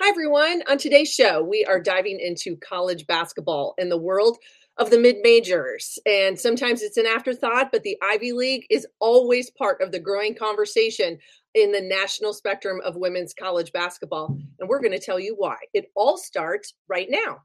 [0.00, 0.64] Hi, everyone.
[0.68, 4.38] On today's show, we are diving into college basketball and the world
[4.76, 6.00] of the mid majors.
[6.04, 10.34] And sometimes it's an afterthought, but the Ivy League is always part of the growing
[10.34, 11.16] conversation
[11.54, 14.36] in the national spectrum of women's college basketball.
[14.58, 15.58] And we're going to tell you why.
[15.72, 17.42] It all starts right now.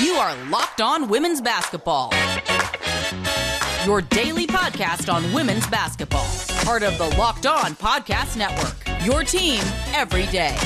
[0.00, 2.10] You are Locked On Women's Basketball
[3.84, 6.26] your daily podcast on women's basketball.
[6.64, 8.76] Part of the Locked On Podcast Network.
[9.04, 9.60] Your team
[9.92, 10.56] every day.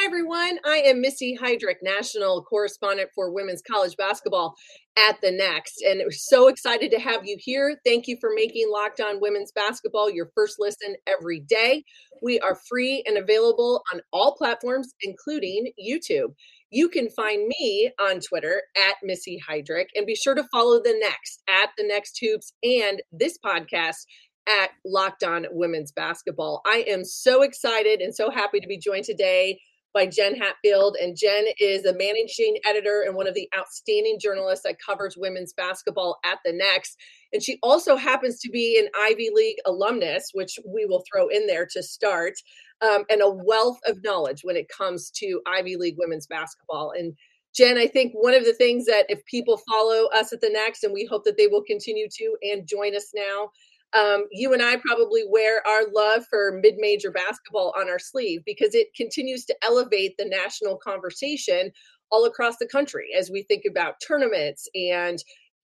[0.00, 0.58] Hi, everyone.
[0.64, 4.54] I am Missy Heidrich, national correspondent for women's college basketball
[4.98, 5.82] at the Next.
[5.86, 7.76] And we're so excited to have you here.
[7.84, 11.84] Thank you for making Locked On Women's Basketball your first listen every day.
[12.22, 16.32] We are free and available on all platforms, including YouTube.
[16.70, 20.98] You can find me on Twitter at Missy Heidrich and be sure to follow the
[20.98, 24.06] Next at the Next Hoops and this podcast
[24.48, 26.62] at Locked On Women's Basketball.
[26.64, 29.58] I am so excited and so happy to be joined today
[29.92, 30.96] by Jen Hatfield.
[31.00, 35.52] And Jen is a managing editor and one of the outstanding journalists that covers women's
[35.52, 36.96] basketball at the Next.
[37.32, 41.46] And she also happens to be an Ivy League alumnus, which we will throw in
[41.46, 42.34] there to start,
[42.82, 46.92] um, and a wealth of knowledge when it comes to Ivy League women's basketball.
[46.96, 47.14] And
[47.54, 50.84] Jen, I think one of the things that if people follow us at the Next,
[50.84, 53.50] and we hope that they will continue to and join us now,
[53.92, 58.42] um, you and I probably wear our love for mid major basketball on our sleeve
[58.46, 61.72] because it continues to elevate the national conversation
[62.10, 65.18] all across the country as we think about tournaments and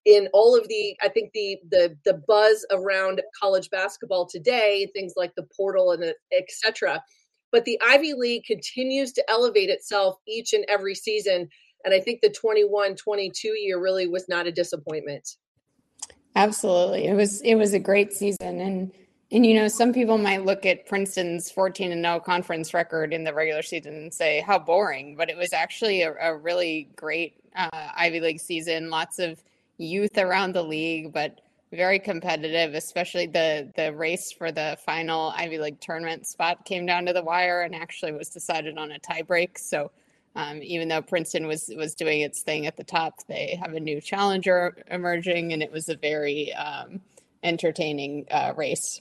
[0.05, 5.15] in all of the i think the the the buzz around college basketball today things
[5.17, 7.03] like the portal and etc
[7.53, 11.49] but the ivy league continues to elevate itself each and every season
[11.85, 15.29] and i think the 21 22 year really was not a disappointment
[16.37, 17.07] Absolutely.
[17.07, 18.93] It was it was a great season and
[19.33, 23.25] and you know some people might look at Princeton's 14 and 0 conference record in
[23.25, 27.37] the regular season and say how boring, but it was actually a, a really great
[27.57, 28.91] uh, Ivy League season.
[28.91, 29.43] Lots of
[29.79, 31.41] youth around the league, but
[31.73, 37.07] very competitive, especially the the race for the final Ivy League tournament spot came down
[37.07, 39.57] to the wire and actually was decided on a tiebreak.
[39.57, 39.91] So
[40.37, 43.81] um, even though Princeton was was doing its thing at the top, they have a
[43.81, 47.01] new challenger emerging, and it was a very um,
[47.43, 49.01] entertaining uh, race.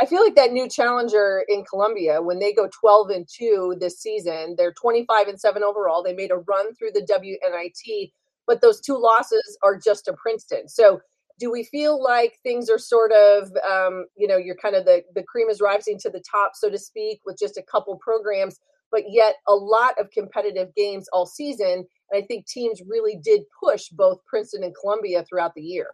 [0.00, 4.00] I feel like that new challenger in Columbia, when they go 12 and 2 this
[4.00, 6.02] season, they're 25 and 7 overall.
[6.02, 8.10] They made a run through the WNIT,
[8.46, 10.68] but those two losses are just to Princeton.
[10.68, 11.00] So,
[11.38, 15.02] do we feel like things are sort of, um, you know, you're kind of the,
[15.14, 18.58] the cream is rising to the top, so to speak, with just a couple programs?
[18.90, 21.86] But yet a lot of competitive games all season.
[22.10, 25.88] And I think teams really did push both Princeton and Columbia throughout the year.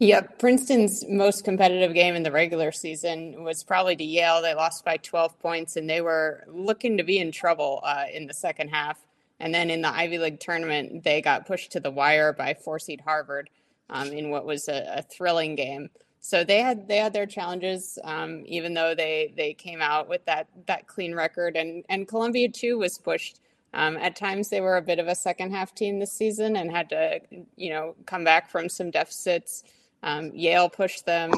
[0.00, 4.42] Yep, Princeton's most competitive game in the regular season was probably to Yale.
[4.42, 8.26] They lost by 12 points, and they were looking to be in trouble uh, in
[8.26, 8.98] the second half.
[9.38, 12.78] And then in the Ivy League tournament, they got pushed to the wire by four
[12.80, 13.50] seed Harvard
[13.88, 15.90] um, in what was a, a thrilling game
[16.24, 20.24] so they had they had their challenges, um, even though they they came out with
[20.24, 23.40] that that clean record, and and Columbia too was pushed.
[23.74, 26.70] Um, at times they were a bit of a second half team this season and
[26.70, 27.20] had to
[27.56, 29.64] you know come back from some deficits.
[30.02, 31.30] Um, Yale pushed them,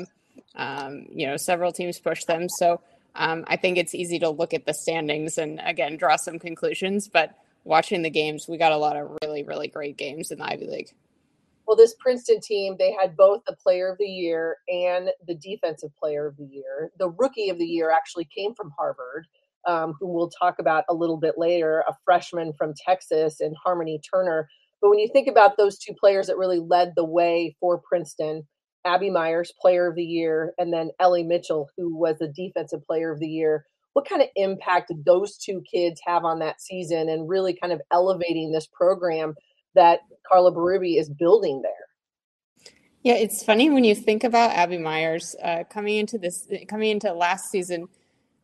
[0.55, 2.49] um, you know several teams pushed them.
[2.49, 2.81] So
[3.17, 7.09] um, I think it's easy to look at the standings and again draw some conclusions,
[7.09, 10.45] but watching the games, we got a lot of really really great games in the
[10.45, 10.93] Ivy League.
[11.67, 15.91] Well, this Princeton team, they had both the player of the year and the defensive
[15.97, 16.93] player of the year.
[16.99, 19.27] The rookie of the year actually came from Harvard,
[19.67, 24.01] um, who we'll talk about a little bit later, a freshman from Texas and Harmony
[24.09, 24.49] Turner.
[24.81, 28.47] But when you think about those two players that really led the way for Princeton,
[28.85, 33.11] Abby Meyers, player of the year, and then Ellie Mitchell, who was the defensive player
[33.11, 33.67] of the year.
[33.95, 37.73] What kind of impact did those two kids have on that season and really kind
[37.73, 39.35] of elevating this program
[39.77, 41.73] that Carla Berube is building there.
[43.03, 47.13] Yeah, it's funny when you think about Abby Meyers uh, coming into this, coming into
[47.13, 47.87] last season.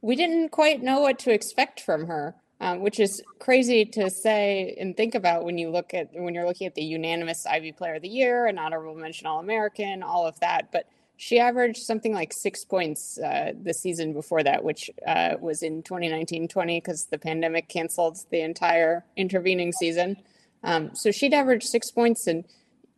[0.02, 4.76] We didn't quite know what to expect from her, um, which is crazy to say
[4.78, 7.96] and think about when you look at when you're looking at the unanimous Ivy Player
[7.96, 10.70] of the Year, an honorable mention All American, all of that.
[10.70, 10.86] But
[11.16, 15.82] she averaged something like six points uh, the season before that, which uh, was in
[15.82, 20.16] 2019-20 because the pandemic canceled the entire intervening season.
[20.64, 22.44] Um, so she'd average six points, and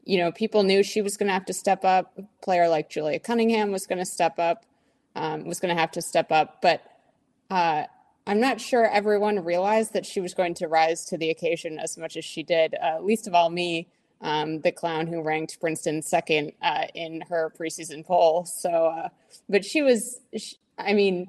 [0.04, 2.12] you know people knew she was going to have to step up.
[2.18, 4.64] A player like Julia Cunningham was going to step up,
[5.16, 6.60] um, was going to have to step up.
[6.60, 6.82] But
[7.50, 7.84] uh,
[8.26, 11.98] I'm not sure everyone realized that she was going to rise to the occasion as
[11.98, 12.74] much as she did.
[12.82, 13.88] Uh, least of all me,
[14.20, 18.46] um, the clown who ranked Princeton second uh, in her preseason poll.
[18.46, 19.08] So, uh,
[19.48, 21.26] but she was, she, I mean,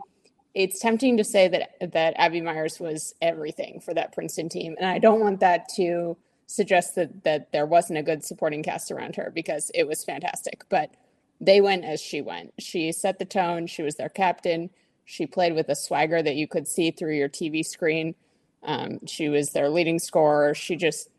[0.53, 4.87] it's tempting to say that that Abby Meyers was everything for that Princeton team, and
[4.89, 6.15] I don't want that to
[6.47, 10.63] suggest that that there wasn't a good supporting cast around her because it was fantastic.
[10.69, 10.93] But
[11.41, 12.53] they went as she went.
[12.59, 13.67] She set the tone.
[13.67, 14.69] She was their captain.
[15.03, 18.15] She played with a swagger that you could see through your TV screen.
[18.63, 20.55] Um, she was their leading scorer.
[20.55, 21.09] She just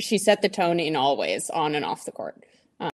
[0.00, 2.42] she set the tone in all ways, on and off the court.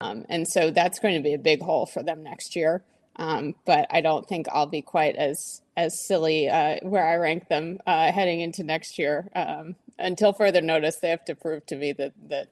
[0.01, 2.83] Um, and so that's going to be a big hole for them next year.
[3.19, 7.49] Um, but I don't think I'll be quite as as silly uh, where I rank
[7.49, 9.29] them uh, heading into next year.
[9.35, 12.47] Um, until further notice, they have to prove to me that that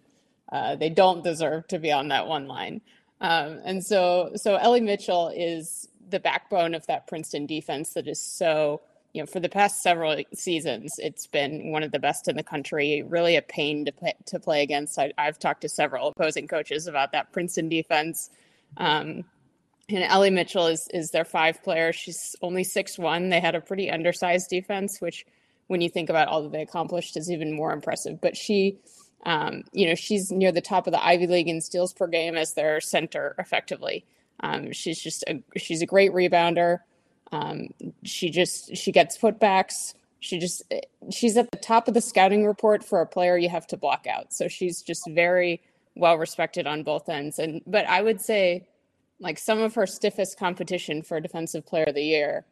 [0.51, 2.81] uh, they don't deserve to be on that one line.
[3.21, 8.21] Um, and so, so Ellie Mitchell is the backbone of that Princeton defense that is
[8.21, 8.81] so
[9.13, 12.43] you know, for the past several seasons, it's been one of the best in the
[12.43, 13.01] country.
[13.01, 14.99] Really a pain to play, to play against.
[14.99, 18.29] I, have talked to several opposing coaches about that Princeton defense.
[18.75, 19.23] Um,
[19.89, 21.93] and Ellie Mitchell is is their five player.
[21.93, 23.29] She's only six one.
[23.29, 25.25] They had a pretty undersized defense, which,
[25.67, 28.19] when you think about all that they accomplished, is even more impressive.
[28.19, 28.77] But she,
[29.25, 32.35] um, you know, she's near the top of the Ivy League in steals per game
[32.35, 34.05] as their center, effectively.
[34.41, 36.79] Um, she's just a she's a great rebounder.
[37.31, 37.69] Um,
[38.03, 39.93] she just she gets putbacks.
[40.19, 40.63] She just
[41.11, 44.05] she's at the top of the scouting report for a player you have to block
[44.07, 44.33] out.
[44.33, 45.61] So she's just very
[45.95, 47.39] well respected on both ends.
[47.39, 48.67] And but I would say
[49.19, 52.45] like some of her stiffest competition for defensive player of the year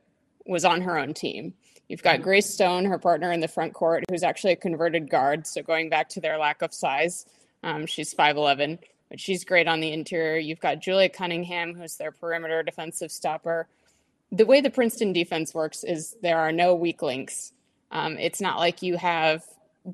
[0.45, 1.53] was on her own team.
[1.87, 5.45] You've got Grace Stone, her partner in the front court, who's actually a converted guard.
[5.45, 7.27] So going back to their lack of size,
[7.63, 8.79] um, she's 5'11,
[9.09, 10.37] but she's great on the interior.
[10.39, 13.67] You've got Julia Cunningham, who's their perimeter defensive stopper
[14.31, 17.53] the way the Princeton defense works is there are no weak links.
[17.91, 19.43] Um, it's not like you have,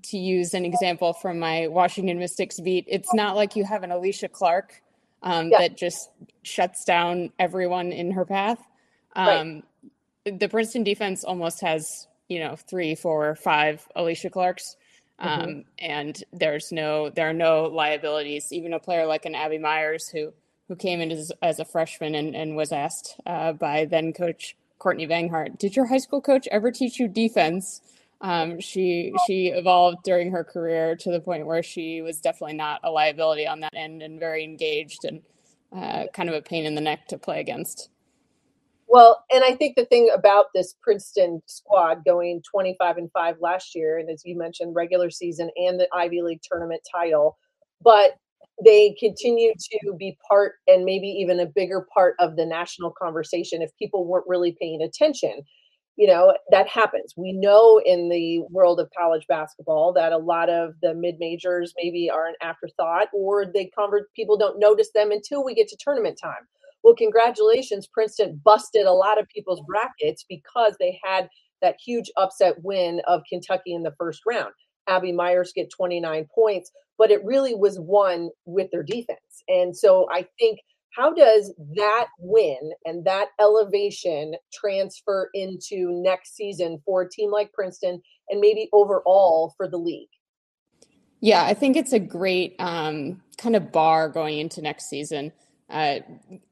[0.03, 3.89] to use an example from my Washington Mystics beat, it's not like you have an
[3.89, 4.81] Alysha Clark
[5.23, 5.59] um, yeah.
[5.59, 6.09] that just
[6.43, 8.59] shuts down everyone in her path.
[9.15, 9.63] Um,
[10.25, 10.39] right.
[10.39, 14.75] The Princeton defense almost has, you know, three, four, five Alysha Clarks.
[15.21, 15.41] Mm-hmm.
[15.41, 18.47] Um, and there's no, there are no liabilities.
[18.51, 20.33] Even a player like an Abby Meyers who
[20.71, 24.55] who came in as, as a freshman and, and was asked uh, by then coach
[24.79, 27.81] Courtney Banghart, "Did your high school coach ever teach you defense?"
[28.21, 32.79] Um, she she evolved during her career to the point where she was definitely not
[32.83, 35.21] a liability on that end and very engaged and
[35.75, 37.89] uh, kind of a pain in the neck to play against.
[38.87, 43.73] Well, and I think the thing about this Princeton squad going 25 and 5 last
[43.73, 47.37] year, and as you mentioned, regular season and the Ivy League tournament title,
[47.81, 48.17] but
[48.63, 53.61] they continue to be part and maybe even a bigger part of the national conversation
[53.61, 55.41] if people weren't really paying attention
[55.97, 57.13] you know that happens.
[57.17, 61.73] We know in the world of college basketball that a lot of the mid majors
[61.77, 65.77] maybe are an afterthought or they convert people don't notice them until we get to
[65.79, 66.47] tournament time.
[66.83, 71.29] Well congratulations princeton busted a lot of people's brackets because they had
[71.61, 74.51] that huge upset win of kentucky in the first round.
[74.87, 76.71] Abby Meyers get 29 points
[77.01, 79.43] but it really was won with their defense.
[79.47, 80.59] And so I think
[80.95, 87.53] how does that win and that elevation transfer into next season for a team like
[87.53, 90.09] Princeton and maybe overall for the league?
[91.21, 95.31] Yeah, I think it's a great um, kind of bar going into next season.
[95.69, 95.99] Uh,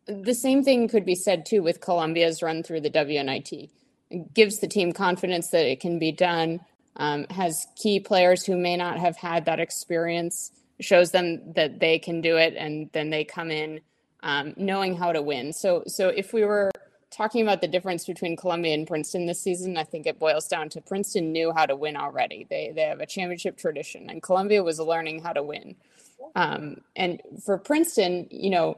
[0.08, 3.70] the same thing could be said too with Columbia's run through the WNIT.
[4.12, 6.62] It gives the team confidence that it can be done
[6.96, 12.00] um, has key players who may not have had that experience, shows them that they
[12.00, 13.82] can do it, and then they come in
[14.22, 15.54] um, knowing how to win.
[15.54, 16.72] So, so if we were
[17.12, 20.70] talking about the difference between Columbia and Princeton this season, I think it boils down
[20.70, 22.46] to Princeton knew how to win already.
[22.50, 25.76] They they have a championship tradition, and Columbia was learning how to win.
[26.36, 28.78] Um, and for Princeton, you know,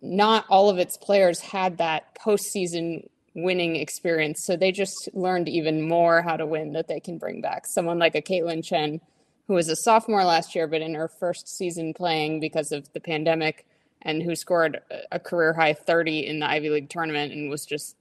[0.00, 4.44] not all of its players had that postseason winning experience.
[4.44, 7.66] So they just learned even more how to win that they can bring back.
[7.66, 9.00] Someone like a Kaitlyn Chen,
[9.48, 13.00] who was a sophomore last year, but in her first season playing because of the
[13.00, 13.66] pandemic,
[14.02, 14.80] and who scored
[15.10, 17.96] a career high 30 in the Ivy League tournament and was just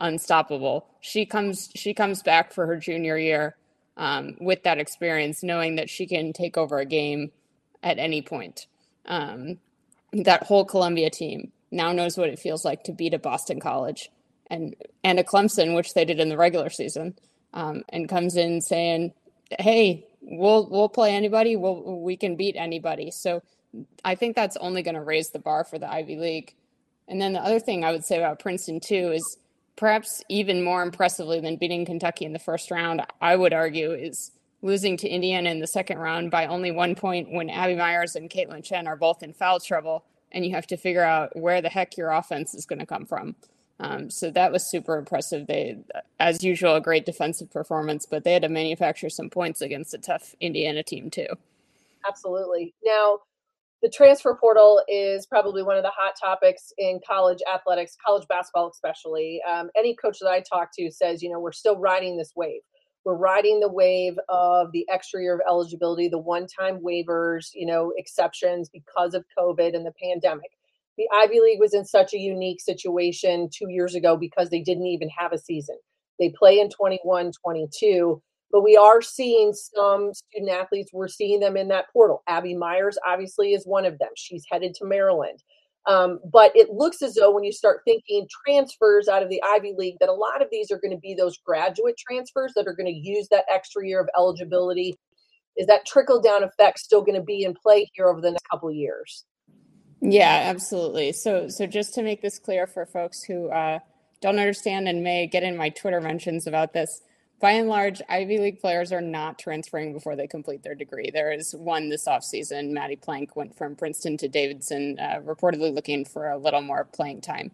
[0.00, 0.86] unstoppable.
[1.00, 3.56] She comes she comes back for her junior year
[3.96, 7.30] um, with that experience, knowing that she can take over a game
[7.82, 8.66] at any point.
[9.06, 9.58] Um,
[10.12, 14.10] that whole Columbia team now knows what it feels like to beat a Boston College
[14.48, 17.14] and and a Clemson, which they did in the regular season,
[17.52, 19.12] um, and comes in saying,
[19.58, 21.56] "Hey, we'll we'll play anybody.
[21.56, 23.42] We'll we can beat anybody." So
[24.04, 26.54] I think that's only going to raise the bar for the Ivy League.
[27.08, 29.38] And then the other thing I would say about Princeton too is
[29.76, 34.30] perhaps even more impressively than beating Kentucky in the first round, I would argue, is
[34.62, 38.30] losing to Indiana in the second round by only one point when Abby Meyers and
[38.30, 41.68] Kaitlyn Chen are both in foul trouble, and you have to figure out where the
[41.68, 43.34] heck your offense is going to come from.
[43.80, 45.46] Um, so that was super impressive.
[45.46, 45.78] They,
[46.20, 49.98] as usual, a great defensive performance, but they had to manufacture some points against a
[49.98, 51.26] tough Indiana team too.
[52.06, 52.72] Absolutely.
[52.84, 53.20] Now,
[53.84, 58.70] the transfer portal is probably one of the hot topics in college athletics, college basketball
[58.70, 59.42] especially.
[59.46, 62.62] Um, any coach that I talk to says, you know, we're still riding this wave.
[63.04, 67.92] We're riding the wave of the extra year of eligibility, the one-time waivers, you know,
[67.98, 70.52] exceptions because of COVID and the pandemic.
[70.96, 74.86] The Ivy League was in such a unique situation two years ago because they didn't
[74.86, 75.76] even have a season.
[76.18, 80.90] They play in 21, 22 but we are seeing some student athletes.
[80.92, 82.22] We're seeing them in that portal.
[82.28, 84.10] Abby Meyers obviously, is one of them.
[84.16, 85.42] She's headed to Maryland.
[85.86, 89.74] Um, but it looks as though when you start thinking transfers out of the Ivy
[89.76, 92.74] League, that a lot of these are going to be those graduate transfers that are
[92.74, 94.98] going to use that extra year of eligibility.
[95.56, 98.48] Is that trickle down effect still going to be in play here over the next
[98.50, 99.24] couple of years?
[100.00, 101.12] Yeah, absolutely.
[101.12, 103.78] So, so just to make this clear for folks who uh,
[104.20, 107.02] don't understand and may get in my Twitter mentions about this,
[107.40, 111.10] by and large, Ivy League players are not transferring before they complete their degree.
[111.12, 112.70] There is one this offseason.
[112.70, 117.20] Maddie Plank went from Princeton to Davidson, uh, reportedly looking for a little more playing
[117.20, 117.50] time.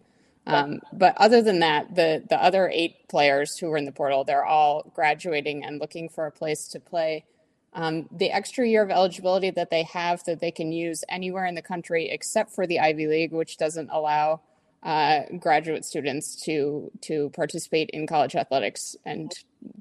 [0.47, 4.25] Um, but other than that, the the other eight players who were in the portal,
[4.25, 7.25] they're all graduating and looking for a place to play.
[7.73, 11.55] Um, the extra year of eligibility that they have that they can use anywhere in
[11.55, 14.41] the country except for the Ivy League, which doesn't allow
[14.83, 19.33] uh, graduate students to to participate in college athletics and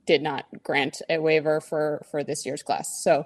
[0.06, 3.02] did not grant a waiver for for this year's class.
[3.02, 3.26] So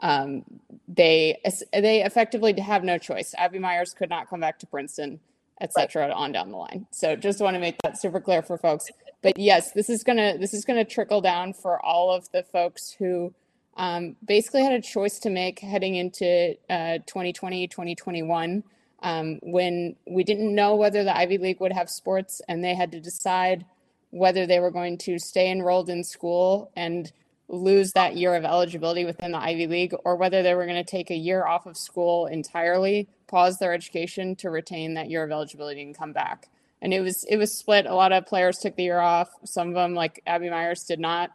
[0.00, 0.44] um,
[0.86, 1.40] they
[1.72, 3.34] they effectively have no choice.
[3.38, 5.20] Abby Meyers could not come back to Princeton,
[5.60, 6.02] etc.
[6.02, 6.10] Right.
[6.10, 6.86] On down the line.
[6.90, 8.90] So just want to make that super clear for folks.
[9.22, 12.94] But yes, this is gonna this is gonna trickle down for all of the folks
[12.98, 13.32] who
[13.78, 18.62] um, basically had a choice to make heading into uh, 2020 2021
[19.02, 22.92] um, when we didn't know whether the Ivy League would have sports and they had
[22.92, 23.66] to decide
[24.10, 27.12] whether they were going to stay enrolled in school and
[27.48, 30.90] lose that year of eligibility within the Ivy League or whether they were going to
[30.90, 35.30] take a year off of school entirely, pause their education to retain that year of
[35.30, 36.48] eligibility and come back.
[36.80, 37.86] And it was it was split.
[37.86, 39.30] A lot of players took the year off.
[39.44, 41.30] Some of them, like Abby Meyers, did not.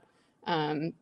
[0.45, 0.93] Um,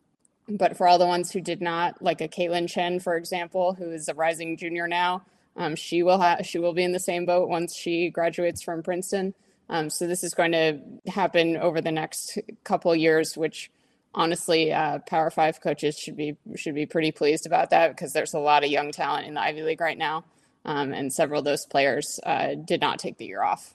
[0.49, 3.91] but for all the ones who did not, like a Kaitlyn Chen, for example, who
[3.91, 5.23] is a rising junior now,
[5.57, 8.83] um, she will have she will be in the same boat once she graduates from
[8.83, 9.33] Princeton.
[9.69, 13.69] Um, so this is going to happen over the next couple years, which
[14.13, 18.33] honestly, uh, Power Five coaches should be should be pretty pleased about that because there's
[18.33, 20.23] a lot of young talent in the Ivy League right now,
[20.63, 23.73] um, and several of those players uh, did not take the year off.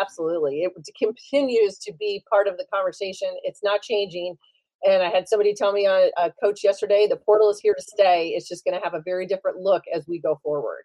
[0.00, 3.28] Absolutely, it continues to be part of the conversation.
[3.44, 4.36] It's not changing.
[4.84, 7.74] And I had somebody tell me on uh, a coach yesterday, the portal is here
[7.74, 8.28] to stay.
[8.28, 10.84] It's just going to have a very different look as we go forward.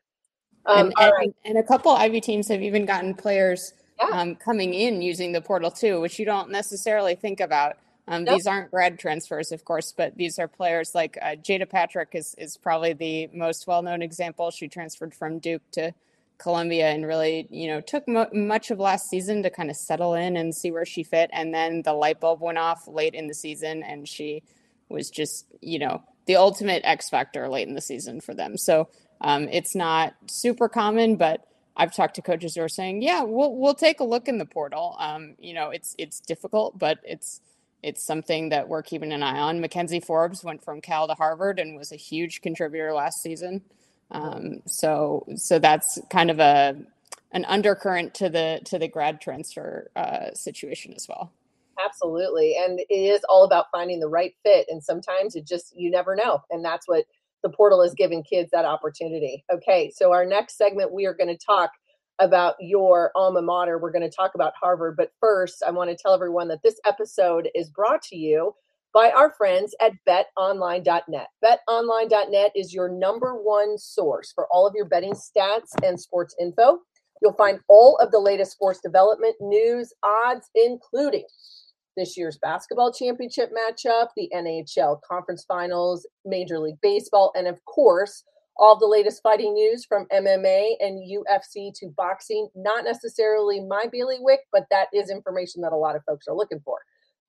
[0.65, 1.35] Um, and, and, right.
[1.45, 4.17] and, a couple Ivy teams have even gotten players yeah.
[4.17, 7.77] um, coming in using the portal too, which you don't necessarily think about.
[8.07, 8.35] Um, nope.
[8.35, 12.35] These aren't grad transfers, of course, but these are players like uh, Jaida Patrick is
[12.37, 14.51] is probably the most well known example.
[14.51, 15.93] She transferred from Duke to
[16.37, 20.13] Columbia and really, you know, took mo- much of last season to kind of settle
[20.15, 21.29] in and see where she fit.
[21.31, 24.43] And then the light bulb went off late in the season, and she
[24.89, 28.57] was just, you know, the ultimate X factor late in the season for them.
[28.57, 28.89] So
[29.23, 33.55] um, it's not super common, but I've talked to coaches who are saying, "Yeah, we'll
[33.55, 37.41] we'll take a look in the portal." Um, you know, it's it's difficult, but it's
[37.81, 39.59] it's something that we're keeping an eye on.
[39.59, 43.61] McKenzie Forbes went from Cal to Harvard and was a huge contributor last season.
[44.11, 46.75] Um, so so that's kind of a
[47.31, 51.31] an undercurrent to the to the grad transfer uh, situation as well.
[51.83, 55.89] Absolutely, and it is all about finding the right fit, and sometimes it just you
[55.89, 57.05] never know, and that's what
[57.43, 59.43] the portal is giving kids that opportunity.
[59.53, 61.71] Okay, so our next segment, we are going to talk
[62.19, 63.77] about your alma mater.
[63.77, 64.95] We're going to talk about Harvard.
[64.97, 68.53] But first, I want to tell everyone that this episode is brought to you
[68.93, 71.27] by our friends at betonline.net.
[71.43, 76.79] Betonline.net is your number one source for all of your betting stats and sports info.
[77.21, 81.25] You'll find all of the latest sports development news, odds, including
[81.95, 88.23] this year's basketball championship matchup, the NHL conference finals, Major League Baseball, and of course,
[88.57, 92.49] all the latest fighting news from MMA and UFC to boxing.
[92.55, 96.61] Not necessarily my bailiwick, but that is information that a lot of folks are looking
[96.63, 96.77] for.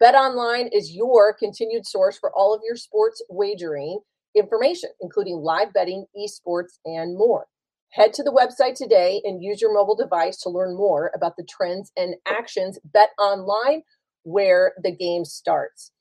[0.00, 4.00] Bet Online is your continued source for all of your sports wagering
[4.34, 7.46] information, including live betting, esports, and more.
[7.90, 11.46] Head to the website today and use your mobile device to learn more about the
[11.48, 12.76] trends and actions.
[12.84, 13.82] Bet online
[14.24, 15.92] where the game starts.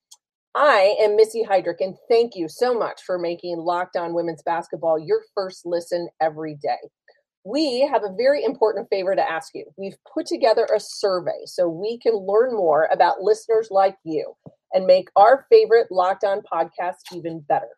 [0.55, 4.99] I am Missy Heidrich, and thank you so much for making Locked On Women's Basketball
[4.99, 6.77] your first listen every day.
[7.43, 9.65] We have a very important favor to ask you.
[9.77, 14.35] We've put together a survey so we can learn more about listeners like you
[14.73, 17.69] and make our favorite Locked On podcast even better.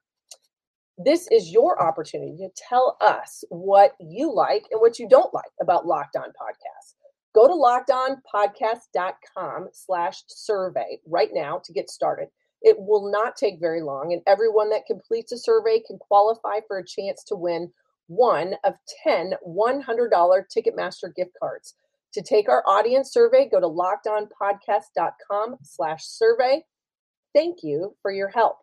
[0.98, 5.52] This is your opportunity to tell us what you like and what you don't like
[5.62, 6.95] about Locked On Podcasts.
[7.36, 12.30] Go to lockedonpodcast.com slash survey right now to get started.
[12.62, 16.78] It will not take very long, and everyone that completes a survey can qualify for
[16.78, 17.74] a chance to win
[18.08, 21.76] one of 10 $100 Ticketmaster gift cards.
[22.14, 26.64] To take our audience survey, go to lockedonpodcast.com slash survey.
[27.34, 28.60] Thank you for your help.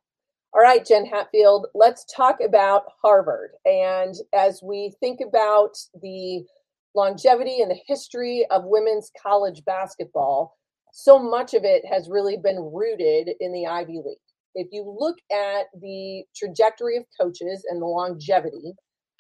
[0.55, 3.50] All right, Jen Hatfield, let's talk about Harvard.
[3.67, 6.47] And as we think about the
[6.95, 10.57] longevity and the history of women's college basketball,
[10.93, 14.19] so much of it has really been rooted in the Ivy League.
[14.55, 18.75] If you look at the trajectory of coaches and the longevity,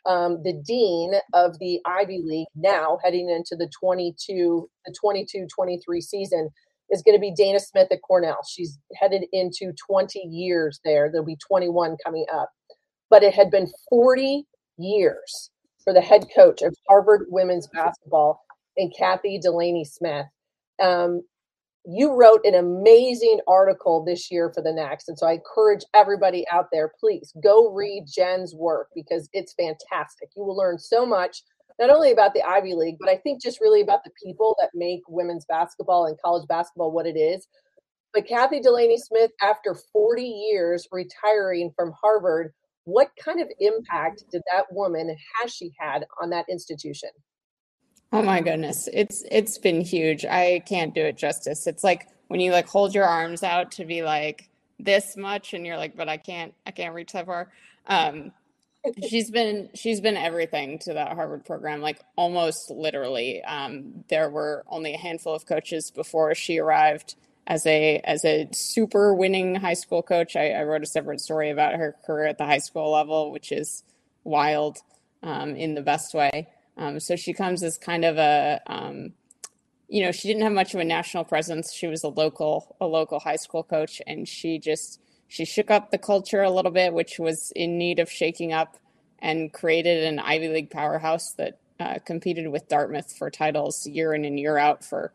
[0.04, 6.00] um, the dean of the Ivy League now heading into the 22 the 22 23
[6.00, 6.50] season
[6.90, 8.40] is going to be Dayna Smith at Cornell.
[8.46, 11.08] She's headed into 20 years there.
[11.10, 12.50] There'll be 21 coming up.
[13.08, 14.44] But it had been 40
[14.76, 15.50] years
[15.82, 18.40] for the head coach of Harvard women's basketball
[18.76, 20.26] and Kathy Delaney Smith.
[20.82, 21.22] Um,
[21.84, 25.08] you wrote an amazing article this year for the next.
[25.08, 30.28] And so I encourage everybody out there, please go read Jen's work because it's fantastic.
[30.36, 31.42] You will learn so much,
[31.80, 34.70] not only about the Ivy League, but I think just really about the people that
[34.74, 37.48] make women's basketball and college basketball what it is.
[38.14, 42.52] But Kathy Delaney Smith, after 40 years retiring from Harvard,
[42.84, 47.10] what kind of impact did that woman has she had on that institution?
[48.12, 48.88] Oh my goodness.
[48.92, 50.24] It's it's been huge.
[50.26, 51.66] I can't do it justice.
[51.66, 55.64] It's like when you like hold your arms out to be like this much and
[55.64, 57.50] you're like, but I can't I can't reach that far.
[57.86, 58.32] Um
[59.08, 63.42] she's been she's been everything to that Harvard program, like almost literally.
[63.44, 67.14] Um, there were only a handful of coaches before she arrived
[67.46, 70.36] as a as a super winning high school coach.
[70.36, 73.52] I, I wrote a separate story about her career at the high school level, which
[73.52, 73.82] is
[74.24, 74.78] wild
[75.22, 76.48] um, in the best way.
[76.76, 79.12] Um, so she comes as kind of a, um,
[79.88, 81.72] you know, she didn't have much of a national presence.
[81.72, 85.90] She was a local, a local high school coach, and she just she shook up
[85.90, 88.76] the culture a little bit, which was in need of shaking up,
[89.18, 94.24] and created an Ivy League powerhouse that uh, competed with Dartmouth for titles year in
[94.24, 95.12] and year out for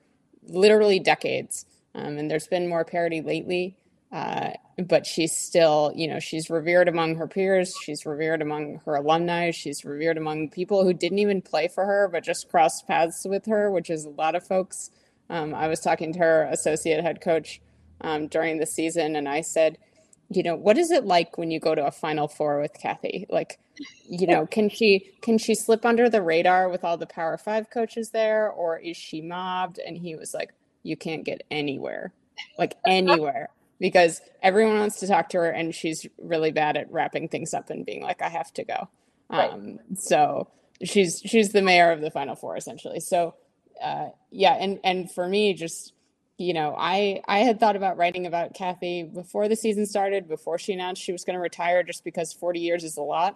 [0.47, 1.65] literally decades.
[1.97, 3.75] Um, and there's been more parity lately.
[4.11, 7.75] Uh, but she's still, you know, she's revered among her peers.
[7.83, 9.51] She's revered among her alumni.
[9.51, 13.45] She's revered among people who didn't even play for her, but just crossed paths with
[13.47, 14.91] her, which is a lot of folks.
[15.29, 17.59] Um, I was talking to her associate head coach
[18.01, 19.77] um, during the season, and I said,
[20.29, 23.25] you know, what is it like when you go to a Final Four with Kathy?
[23.29, 23.59] Like,
[24.07, 27.69] you know, can she can she slip under the radar with all the Power Five
[27.69, 29.79] coaches there, or is she mobbed?
[29.79, 30.53] And he was like,
[30.87, 32.13] you can't get anywhere,
[32.57, 37.27] like anywhere because everyone wants to talk to her and she's really bad at wrapping
[37.27, 38.89] things up and being like i have to go.
[39.29, 39.51] Right.
[39.51, 40.47] um, so
[40.83, 42.99] she's she's the mayor of the final four essentially.
[42.99, 43.35] So
[43.83, 45.93] uh, yeah and and for me just
[46.37, 50.57] you know i i had thought about writing about Kathy before the season started before
[50.57, 53.35] she announced she was going to retire just because 40 years is a lot.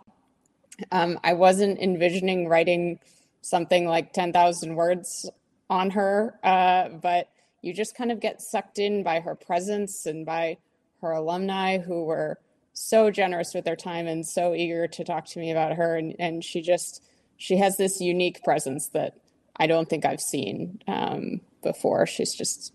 [0.91, 2.99] Um, i wasn't envisioning writing
[3.41, 5.29] something like 10000 words
[5.69, 7.29] on her uh, but
[7.61, 10.57] you just kind of get sucked in by her presence and by
[11.01, 12.39] her alumni who were
[12.73, 15.95] so generous with their time and so eager to talk to me about her.
[15.95, 17.03] And, and she just
[17.37, 19.15] she has this unique presence that
[19.55, 22.05] i don't think i've seen um, before.
[22.05, 22.73] She's just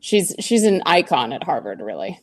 [0.00, 2.20] she's she's an icon at harvard really.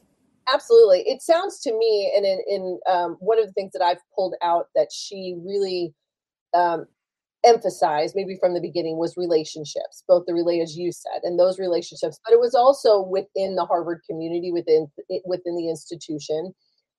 [0.53, 1.01] Absolutely.
[1.01, 4.35] It sounds to me and in, in um, one of the things that i've pulled
[4.41, 5.93] out that she really
[6.53, 6.85] um,
[7.45, 11.59] emphasized maybe from the beginning was relationships both the relay as you said and those
[11.59, 14.87] relationships but it was also within the harvard community within
[15.25, 16.53] within the institution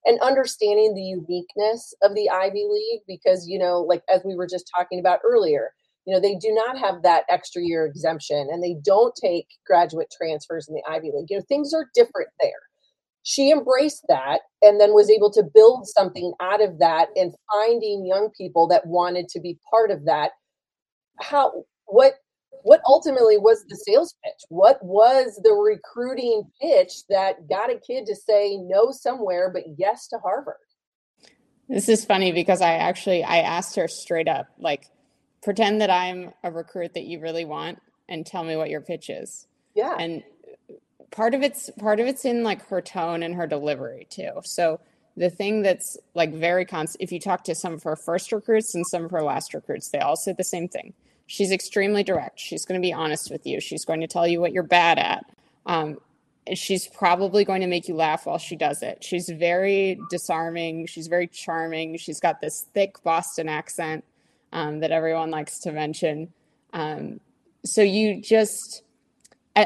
[0.05, 4.47] and understanding the uniqueness of the ivy league because you know like as we were
[4.47, 5.73] just talking about earlier
[6.09, 10.13] you know they do not have that extra year exemption and they don't take graduate
[10.17, 11.27] transfers in the ivy league.
[11.29, 12.68] You know things are different there
[13.29, 18.07] she embraced that and then was able to build something out of that and finding
[18.07, 20.31] young people that wanted to be part of that
[21.21, 22.15] how what
[22.63, 28.07] what ultimately was the sales pitch what was the recruiting pitch that got a kid
[28.07, 30.57] to say no somewhere but yes to harvard
[31.69, 34.87] This is funny because I actually I asked her straight up, like,
[35.43, 39.11] pretend that I'm a recruit that you really want and tell me what your pitch
[39.11, 39.47] is.
[39.75, 39.95] Yeah.
[39.99, 40.23] And
[41.11, 44.31] part of it's part of it's in like her tone and her delivery too.
[44.45, 44.81] So
[45.17, 48.75] the thing that's like very constant if you talk to some of her first recruits
[48.75, 50.95] and some of her last recruits, they all say the same thing.
[51.27, 52.41] She's extremely direct.
[52.41, 53.61] She's going to be honest with you.
[53.61, 55.25] She's going to tell you what you're bad at.
[55.67, 55.99] Um,
[56.55, 59.05] she's probably going to make you laugh while she does it.
[59.05, 60.87] She's very disarming.
[60.87, 61.99] She's very charming.
[61.99, 64.05] She's got this thick Boston accent
[64.53, 66.33] um, that everyone likes to mention.
[66.73, 67.21] Um,
[67.65, 68.83] so you just,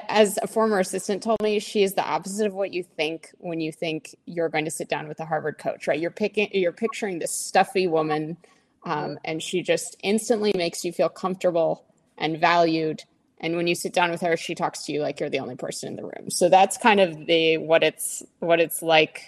[0.09, 3.61] as a former assistant told me, she is the opposite of what you think when
[3.61, 5.99] you think you're going to sit down with a Harvard coach, right?
[5.99, 8.37] You're picking, you're picturing this stuffy woman,
[8.85, 11.85] um, and she just instantly makes you feel comfortable
[12.19, 13.03] and valued.
[13.41, 15.57] And when you sit down with her she talks to you like you're the only
[15.57, 16.31] person in the room.
[16.31, 19.23] So that's kind of the what it's what it's like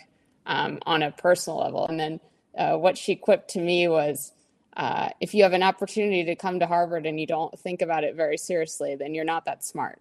[0.46, 1.86] um, on a personal level.
[1.86, 2.20] And then
[2.56, 4.32] uh, what she quipped to me was
[4.76, 8.04] uh, if you have an opportunity to come to harvard and you don't think about
[8.04, 10.00] it very seriously then you're not that smart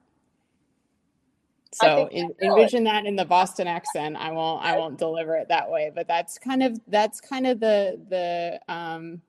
[1.74, 4.16] so in, envision that in the boston accent.
[4.18, 7.60] I won't i won't deliver it that way but that's kind of that's kind of
[7.60, 9.22] the the um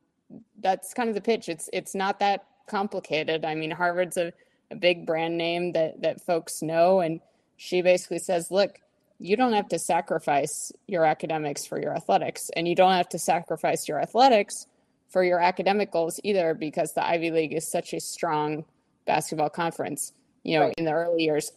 [0.60, 1.48] that's kind of the pitch.
[1.48, 3.44] It's it's not that complicated.
[3.44, 4.32] I mean harvard's a
[4.70, 7.20] a big brand name that that folks know and
[7.56, 8.78] she basically says look
[9.18, 13.18] you don't have to sacrifice your academics for your athletics and you don't have to
[13.18, 14.66] sacrifice your athletics
[15.08, 18.64] for your academic goals either because the Ivy League is such a strong
[19.06, 20.12] basketball conference
[20.44, 20.74] you know right.
[20.78, 21.50] in the early years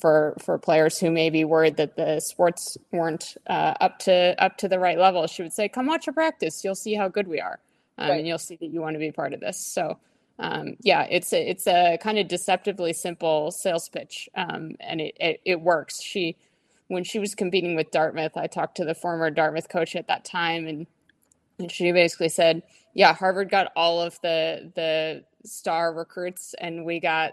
[0.00, 4.56] for for players who may be worried that the sports weren't uh, up to up
[4.56, 7.28] to the right level she would say come watch a practice you'll see how good
[7.28, 7.60] we are
[7.98, 8.18] um, right.
[8.18, 9.96] and you'll see that you want to be part of this so
[10.38, 15.16] um, yeah, it's a, it's a kind of deceptively simple sales pitch, um, and it,
[15.18, 16.02] it, it works.
[16.02, 16.36] She,
[16.88, 20.24] when she was competing with Dartmouth, I talked to the former Dartmouth coach at that
[20.24, 20.86] time, and
[21.58, 27.00] and she basically said, "Yeah, Harvard got all of the the star recruits, and we
[27.00, 27.32] got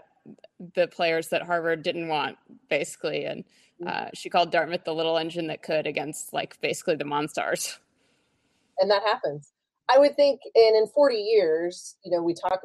[0.74, 2.36] the players that Harvard didn't want,
[2.68, 3.44] basically." And
[3.82, 3.88] mm.
[3.88, 7.78] uh, she called Dartmouth the little engine that could against like basically the Monstars.
[8.76, 9.52] And that happens.
[9.88, 12.60] I would think, and in 40 years, you know, we talk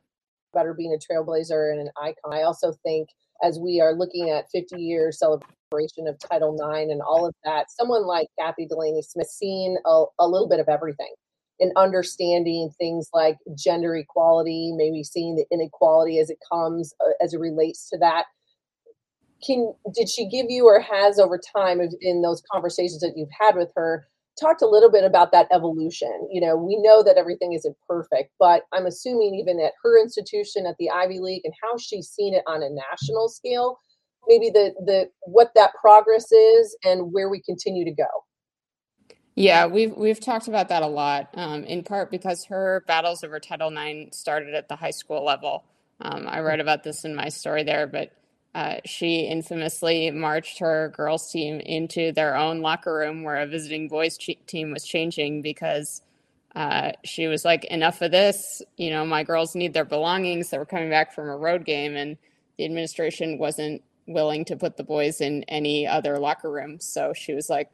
[0.52, 2.34] about her being a trailblazer and an icon.
[2.34, 3.10] I also think
[3.44, 7.70] as we are looking at 50 year celebration of Title IX and all of that,
[7.70, 11.14] someone like Kathy Delaney Smith seen a, a little bit of everything
[11.60, 17.34] in understanding things like gender equality, maybe seeing the inequality as it comes, uh, as
[17.34, 18.26] it relates to that.
[19.46, 23.56] Can did she give you or has over time in those conversations that you've had
[23.56, 24.08] with her
[24.40, 26.28] talked a little bit about that evolution.
[26.32, 30.66] You know, we know that everything isn't perfect, but I'm assuming even at her institution
[30.66, 33.80] at the Ivy League and how she's seen it on a national scale,
[34.28, 38.08] maybe the the what that progress is and where we continue to go.
[39.40, 43.42] Yeah, we've we've talked about that a lot, um, in part because her battles over
[43.42, 45.66] Title IX started at the high school level.
[46.02, 48.12] Um, I write about this in my story there, but
[48.56, 53.90] uh, she infamously marched her girls' team into their own locker room where a visiting
[53.90, 56.04] boys' team was changing because
[56.56, 58.64] uh, she was like, enough of this.
[58.78, 60.52] You know, my girls need their belongings.
[60.52, 62.18] They were coming back from a road game, and
[62.60, 66.80] the administration wasn't willing to put the boys in any other locker room.
[66.82, 67.72] So she was like,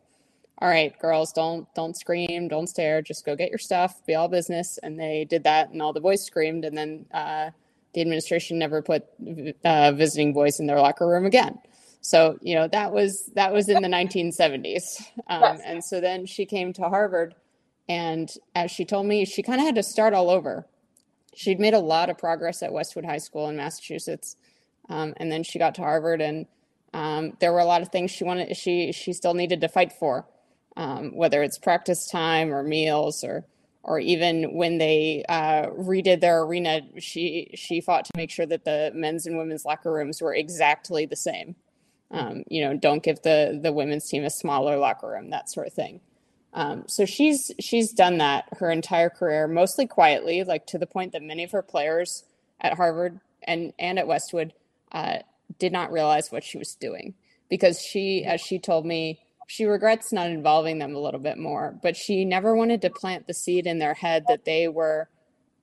[0.59, 4.27] all right, girls, don't don't scream, don't stare, just go get your stuff, be all
[4.29, 4.79] business.
[4.81, 7.49] And they did that, and all the boys screamed, and then uh,
[7.93, 9.05] the administration never put
[9.65, 11.59] uh, visiting boys in their locker room again.
[12.01, 16.45] So you know that was that was in the 1970s, um, and so then she
[16.45, 17.35] came to Harvard,
[17.89, 20.67] and as she told me, she kind of had to start all over.
[21.35, 24.37] She'd made a lot of progress at Westwood High School in Massachusetts,
[24.87, 26.45] um, and then she got to Harvard, and
[26.93, 28.55] um, there were a lot of things she wanted.
[28.55, 30.25] She she still needed to fight for,
[30.77, 33.45] um, whether it's practice time or meals or
[33.83, 38.65] or even when they uh, redid their arena, she she fought to make sure that
[38.65, 41.55] the men's and women's locker rooms were exactly the same.
[42.09, 45.67] Um, you know, don't give the the women's team a smaller locker room, that sort
[45.67, 46.01] of thing.
[46.53, 51.11] Um, so she's she's done that her entire career, mostly quietly, like to the point
[51.11, 52.23] that many of her players
[52.59, 54.53] at Harvard and and at Westwood
[54.93, 55.19] uh,
[55.59, 57.13] did not realize what she was doing
[57.49, 61.77] because she, as she told me, she regrets not involving them a little bit more,
[61.81, 65.09] but she never wanted to plant the seed in their head that they were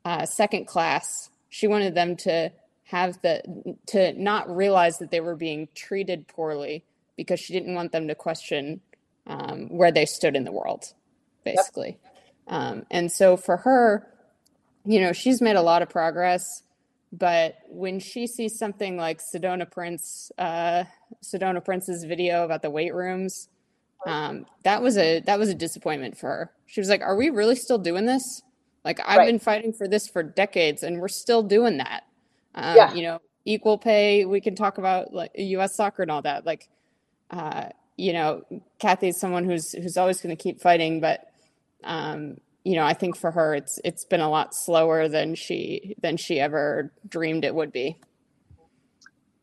[0.05, 1.31] uh, second class.
[1.49, 2.53] She wanted them to
[2.85, 3.43] have the
[3.87, 6.85] to not realize that they were being treated poorly
[7.17, 8.81] because she didn't want them to question
[9.27, 10.85] um, where they stood in the world,
[11.45, 11.99] basically.
[12.03, 12.55] Yep.
[12.55, 14.07] Um, and so for her,
[14.85, 16.63] you know, she's made a lot of progress.
[17.13, 20.85] But when she sees something like Sedona Prince, uh,
[21.23, 23.49] Sedona Prince's video about the weight rooms,
[24.07, 26.53] um, that was a that was a disappointment for her.
[26.67, 28.43] She was like, "Are we really still doing this?
[28.85, 29.27] Like I've Right.
[29.27, 32.05] been fighting for this for decades, and we're still doing that.
[32.55, 32.91] Um, Yeah.
[32.91, 34.25] You know, equal pay.
[34.25, 35.77] We can talk about like U.S.
[35.77, 36.47] soccer and all that.
[36.47, 36.69] Like,
[37.31, 38.43] uh, you know,
[38.81, 41.21] Kathy's someone who's who's always going to keep fighting, but
[41.85, 45.97] um, you know, I think for her, it's it's been a lot slower than she
[46.03, 47.99] than she ever dreamed it would be.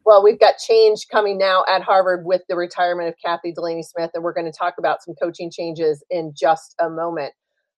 [0.09, 4.09] Well, we've got change coming now at Harvard with the retirement of Kathy Delaney Smith,
[4.15, 7.31] and we're going to talk about some coaching changes in just a moment.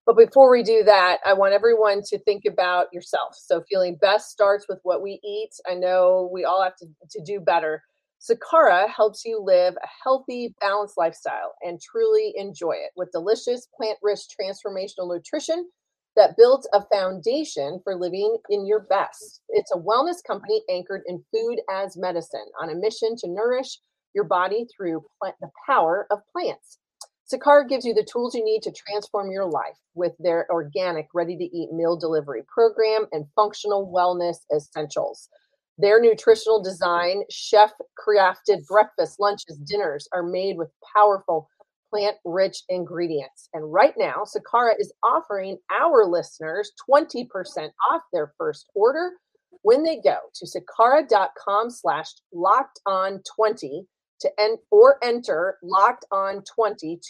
[0.06, 3.34] But before we do that, I want everyone to think about yourself.
[3.36, 5.50] So, feeling best starts with what we eat.
[5.70, 7.82] I know we all have to, to do better.
[8.18, 13.98] Sakara helps you live a healthy, balanced lifestyle and truly enjoy it with delicious, plant
[14.00, 15.68] rich, transformational nutrition
[16.16, 19.42] that builds a foundation for living in your best.
[19.48, 23.78] It's a wellness company anchored in food as medicine on a mission to nourish
[24.14, 26.78] your body through plant, the power of plants.
[27.32, 31.36] Sakara gives you the tools you need to transform your life with their organic, ready
[31.36, 35.28] to eat meal delivery program and functional wellness essentials.
[35.78, 41.48] Their nutritional design, chef crafted breakfast, lunches, dinners are made with powerful
[41.92, 43.48] plant rich ingredients.
[43.52, 47.26] And right now, Sakara is offering our listeners 20%
[47.90, 49.12] off their first order
[49.62, 53.86] when they go to sakara.com slash locked on 20
[54.20, 57.00] to en- or enter locked on 20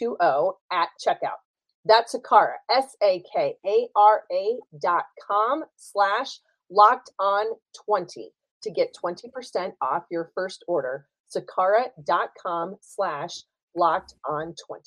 [0.72, 1.40] at checkout.
[1.84, 6.38] That's Sakara, S A K A R A dot com slash
[6.70, 7.46] locked on
[7.86, 11.06] 20 to get 20% off your first order.
[11.34, 13.42] Sakara.com slash
[13.74, 14.82] locked on 20.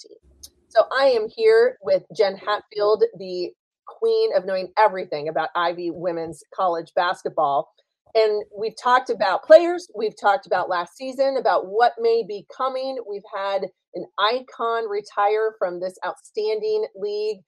[0.70, 3.52] So I am here with Jen Hatfield, the
[3.88, 7.72] queen of knowing everything about Ivy women's college basketball.
[8.14, 12.98] And we've talked about players, we've talked about last season, about what may be coming.
[13.10, 17.40] We've had an icon retire from this outstanding league.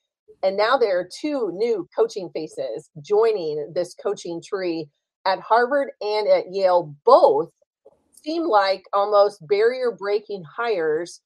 [0.44, 4.88] And now there are two new coaching faces joining this coaching tree
[5.26, 6.96] at Harvard and at Yale.
[7.06, 7.50] Both
[8.24, 11.22] seem like almost barrier breaking hires.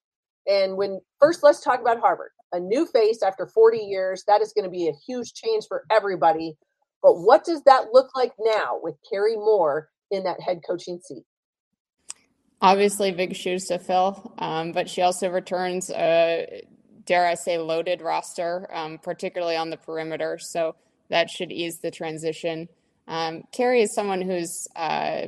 [0.51, 2.31] And when first, let's talk about Harvard.
[2.51, 5.85] A new face after 40 years, that is going to be a huge change for
[5.89, 6.57] everybody.
[7.01, 11.23] But what does that look like now with Carrie Moore in that head coaching seat?
[12.61, 16.63] Obviously, big shoes to fill, um, but she also returns a,
[17.05, 20.37] dare I say, loaded roster, um, particularly on the perimeter.
[20.37, 20.75] So
[21.09, 22.67] that should ease the transition.
[23.07, 25.27] Um, Carrie is someone who's uh,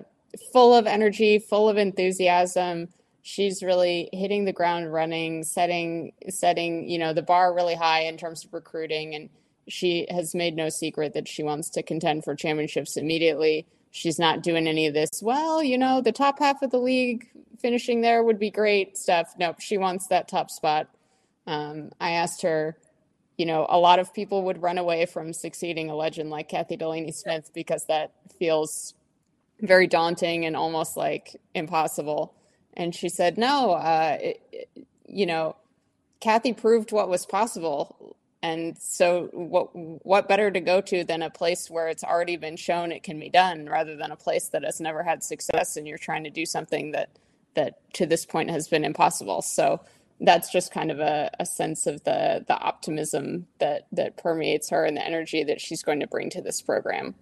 [0.52, 2.90] full of energy, full of enthusiasm.
[3.24, 8.18] She's really hitting the ground running, setting setting you know the bar really high in
[8.18, 9.30] terms of recruiting, and
[9.68, 13.66] she has made no secret that she wants to contend for championships immediately.
[13.92, 15.10] She's not doing any of this.
[15.22, 17.28] Well, you know, the top half of the league
[17.60, 19.34] finishing there would be great stuff.
[19.40, 20.90] Nope, she wants that top spot.
[21.48, 22.78] Um, I asked her,
[23.38, 26.76] you know, a lot of people would run away from succeeding a legend like Kathy
[26.76, 28.96] Delaney Smith because that feels
[29.62, 32.34] very daunting and almost like impossible.
[32.76, 34.70] And she said, no, uh, it,
[35.08, 35.56] you know,
[36.20, 38.16] Kathy proved what was possible.
[38.42, 42.58] And so what what better to go to than a place where it's already been
[42.58, 45.88] shown it can be done rather than a place that has never had success and
[45.88, 47.10] you're trying to do something that
[47.56, 49.42] that to this point has been impossible.
[49.42, 49.82] So
[50.20, 54.84] that's just kind of a, a sense of the the optimism that that permeates her
[54.84, 57.16] and the energy that she's going to bring to this program.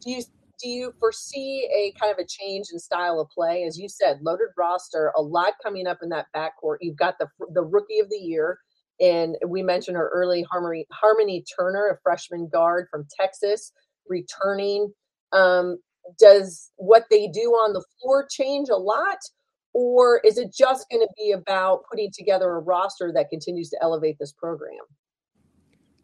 [0.00, 0.22] Do you
[0.60, 3.64] do you foresee a kind of a change in style of play?
[3.64, 6.78] As you said, loaded roster, a lot coming up in that backcourt.
[6.80, 8.58] You've got the the rookie of the year,
[9.00, 13.72] and we mentioned her early Harmony Harmony Turner, a freshman guard from Texas,
[14.08, 14.92] returning.
[15.32, 15.78] Um,
[16.18, 19.18] does what they do on the floor change a lot,
[19.74, 23.78] or is it just going to be about putting together a roster that continues to
[23.82, 24.78] elevate this program?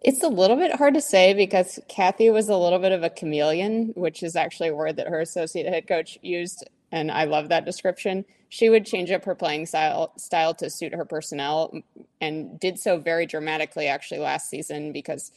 [0.06, 3.10] It's a little bit hard to say because Kathy was a little bit of a
[3.10, 7.50] chameleon, which is actually a word that her associate head coach used, and I love
[7.50, 8.26] that description.
[8.50, 11.72] She would change up her playing style style to suit her personnel,
[12.20, 15.32] and did so very dramatically actually last season because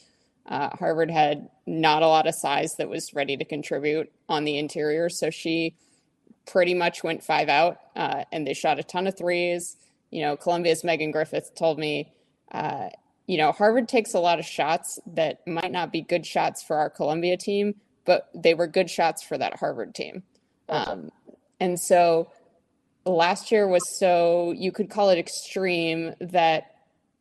[0.48, 4.58] uh, Harvard had not a lot of size that was ready to contribute on the
[4.58, 5.76] interior, so she
[6.46, 9.76] pretty much went five out, uh, and they shot a ton of threes.
[10.10, 12.12] You know, Columbia's Megan Griffith told me.
[12.52, 12.90] Uh,
[13.30, 16.78] you know, Harvard takes a lot of shots that might not be good shots for
[16.78, 20.24] our Columbia team, but they were good shots for that Harvard team.
[20.68, 21.12] Um,
[21.60, 22.32] and so
[23.04, 26.74] last year was so, you could call it extreme that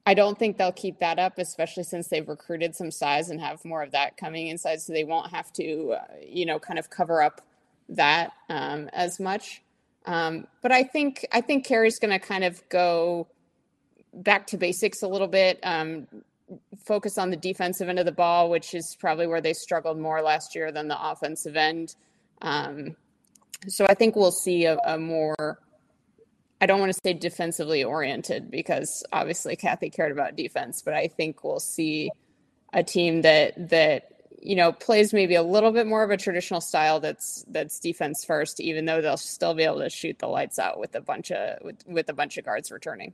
[0.07, 3.63] I don't think they'll keep that up, especially since they've recruited some size and have
[3.63, 4.81] more of that coming inside.
[4.81, 7.41] So they won't have to, uh, you know, kind of cover up
[7.89, 9.61] that um, as much.
[10.07, 13.27] Um, but I think I think Carrie's going to kind of go
[14.13, 15.59] back to basics a little bit.
[15.63, 16.07] Um,
[16.85, 20.21] focus on the defensive end of the ball, which is probably where they struggled more
[20.21, 21.95] last year than the offensive end.
[22.41, 22.95] Um,
[23.67, 25.59] so I think we'll see a, a more
[26.61, 31.07] I don't want to say defensively oriented because obviously Kathy cared about defense, but I
[31.07, 32.11] think we'll see
[32.73, 34.09] a team that that
[34.41, 38.25] you know plays maybe a little bit more of a traditional style that's that's defense
[38.25, 41.31] first, even though they'll still be able to shoot the lights out with a bunch
[41.31, 43.13] of with, with a bunch of guards returning.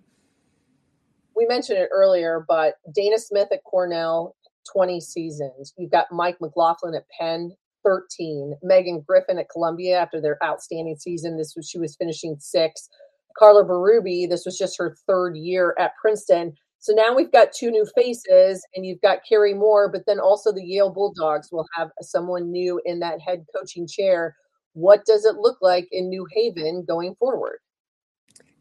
[1.36, 4.36] We mentioned it earlier, but Dayna Smith at Cornell,
[4.72, 5.74] 20 seasons.
[5.78, 7.52] You've got Mike McLaughlin at Penn,
[7.84, 8.56] 13.
[8.64, 11.38] Megan Griffith at Columbia after their outstanding season.
[11.38, 12.90] This was she was finishing sixth.
[13.38, 16.54] Carla Berube, this was just her third year at Princeton.
[16.80, 20.52] So now we've got two new faces, and you've got Carrie Moore, but then also
[20.52, 24.36] the Yale Bulldogs will have someone new in that head coaching chair.
[24.74, 27.58] What does it look like in New Haven going forward?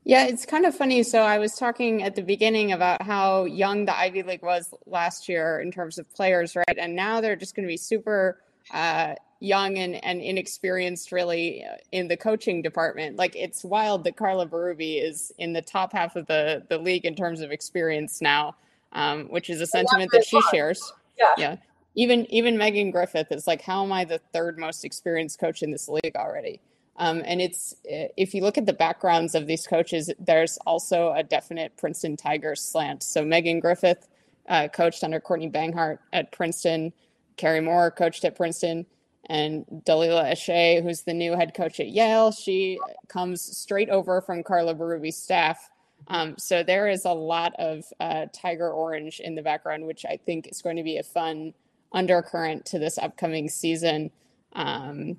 [0.04, 1.02] Yeah, it's kind of funny.
[1.02, 5.28] So I was talking at the beginning about how young the Ivy League was last
[5.30, 6.78] year in terms of players, right?
[6.78, 8.38] And now they're just going to be super
[8.70, 13.16] uh, young and, and inexperienced really uh, in the coaching department.
[13.16, 17.06] Like it's wild that Carla Berube is in the top half of the, the league
[17.06, 18.56] in terms of experience now,
[18.92, 20.50] um, which is a sentiment that she fun.
[20.50, 20.92] shares.
[21.18, 21.32] Yeah.
[21.38, 21.56] Yeah.
[21.96, 25.70] Even even Megan Griffith is like, how am I the third most experienced coach in
[25.70, 26.60] this league already?
[26.96, 31.22] Um, and it's if you look at the backgrounds of these coaches, there's also a
[31.22, 33.02] definite Princeton Tigers slant.
[33.02, 34.08] So Megan Griffith
[34.48, 36.92] uh, coached under Courtney Banghart at Princeton.
[37.36, 38.86] Carrie Moore coached at Princeton
[39.26, 42.78] and Dalila Eshe, who's the new head coach at Yale, she
[43.08, 45.70] comes straight over from Carla Berube's staff.
[46.08, 50.18] Um, so there is a lot of uh, Tiger Orange in the background, which I
[50.18, 51.54] think is going to be a fun
[51.92, 54.10] undercurrent to this upcoming season.
[54.52, 55.16] Um,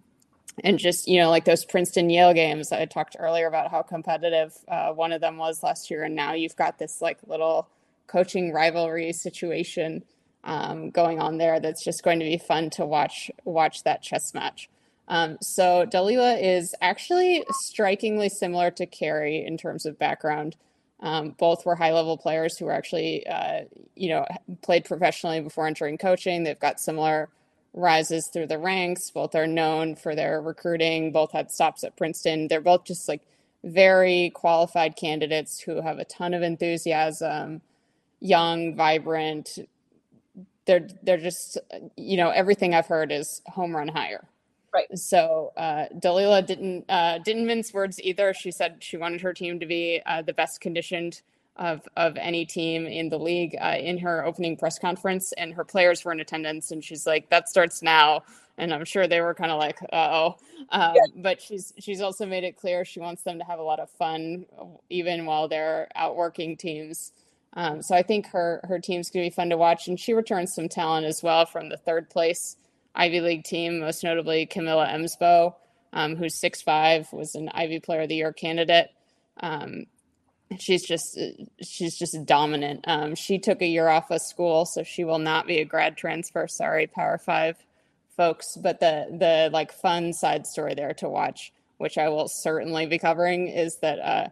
[0.64, 4.54] and just, you know, like those Princeton Yale games, I talked earlier about how competitive
[4.68, 6.04] uh, one of them was last year.
[6.04, 7.68] And now you've got this like little
[8.08, 10.04] coaching rivalry situation
[10.44, 14.34] um, going on there that's just going to be fun to watch watch that chess
[14.34, 14.70] match.
[15.08, 20.56] Um, so Dalila is actually strikingly similar to Carrie in terms of background.
[21.02, 23.66] Um, both were high level players who were actually, uh,
[23.96, 24.26] you know,
[24.62, 26.44] played professionally before entering coaching.
[26.44, 27.30] They've got similar
[27.76, 29.12] rises through the ranks.
[29.12, 31.12] Both are known for their recruiting.
[31.12, 32.48] Both had stops at Princeton.
[32.48, 33.22] They're both just like
[33.64, 37.62] very qualified candidates who have a ton of enthusiasm,
[38.20, 39.60] young, vibrant,
[40.66, 41.58] they're they're just
[41.96, 44.28] you know everything I've heard is home run higher.
[44.74, 44.98] Right.
[44.98, 48.34] So uh, Dalila didn't uh, didn't mince words either.
[48.34, 51.22] She said she wanted her team to be uh, the best conditioned
[51.56, 55.64] of of any team in the league uh, in her opening press conference, and her
[55.64, 58.24] players were in attendance, and she's like, "That starts now."
[58.58, 60.38] And I'm sure they were kind of like, uh "Oh,"
[60.70, 61.02] um, yeah.
[61.16, 63.90] but she's she's also made it clear she wants them to have a lot of
[63.90, 64.46] fun,
[64.90, 67.12] even while they're out working teams.
[67.54, 70.14] Um, so I think her her team's going to be fun to watch, and she
[70.14, 72.58] returns some talent as well from the third place
[72.96, 75.56] Ivy League team, most notably Camilla Emsbo,
[75.94, 78.90] um, who's six five, was an Ivy Player of the Year candidate.
[79.40, 79.86] Um,
[80.60, 81.18] she's just
[81.62, 82.86] she's just dominant.
[82.88, 85.98] Um, she took a year off of school, so she will not be a grad
[85.98, 86.48] transfer.
[86.48, 87.58] Sorry, Power Five
[88.16, 92.86] folks, but the the like fun side story there to watch, which I will certainly
[92.86, 94.00] be covering, is that.
[94.00, 94.30] Uh,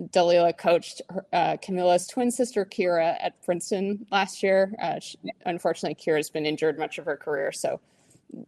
[0.00, 4.72] Dalila coached uh, Camilla's twin sister Kira at Princeton last year.
[4.80, 7.80] Uh, she, unfortunately, Kira's been injured much of her career, so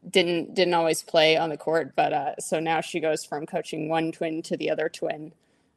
[0.08, 1.94] didn't didn't always play on the court.
[1.96, 5.32] But uh, so now she goes from coaching one twin to the other twin,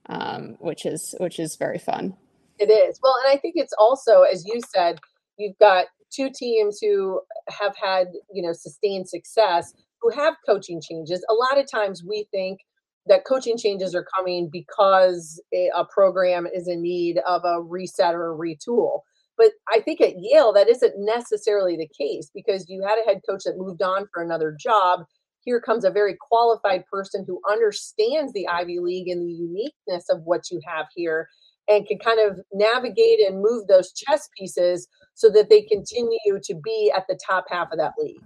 [0.10, 2.16] um, which is which is very fun.
[2.60, 5.00] It is well, and I think it's also, as you said,
[5.38, 11.26] you've got two teams who have had you know sustained success who have coaching changes.
[11.30, 12.60] A lot of times we think
[13.06, 18.34] that coaching changes are coming because a program is in need of a reset or
[18.34, 19.02] a retool.
[19.38, 23.22] But I think at Yale, that isn't necessarily the case because you had a head
[23.28, 25.06] coach that moved on for another job.
[25.43, 30.21] Here comes a very qualified person who understands the Ivy League and the uniqueness of
[30.23, 31.27] what you have here
[31.67, 36.56] and can kind of navigate and move those chess pieces so that they continue to
[36.56, 38.17] be at the top half of that league.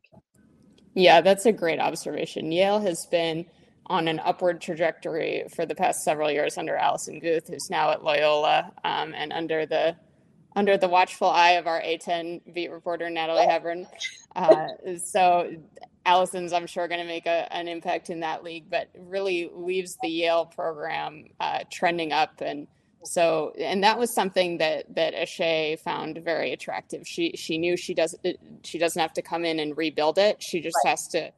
[0.93, 2.51] Yeah, that's a great observation.
[2.51, 3.45] Yale has been
[3.87, 8.03] on an upward trajectory for the past several years under Allison Guth, who's now at
[8.03, 9.95] Loyola, um, and under the
[10.55, 13.85] under the watchful eye of our A10 beat reporter Natalie Hebron.
[14.35, 14.67] Uh,
[15.05, 15.51] so
[16.07, 19.97] Allison's, I'm sure, going to make a, an impact in that league, but really leaves
[20.01, 22.41] the Yale program uh, trending up.
[22.41, 22.67] And
[23.03, 27.05] so, and that was something that that Eshe found very attractive.
[27.05, 28.25] She she knew she doesn't
[28.63, 30.41] she doesn't have to come in and rebuild it.
[30.41, 30.91] She just right.
[30.91, 31.31] has to